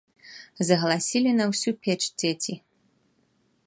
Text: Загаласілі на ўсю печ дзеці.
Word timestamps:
Загаласілі 0.69 1.35
на 1.39 1.45
ўсю 1.53 1.71
печ 1.85 2.01
дзеці. 2.19 2.53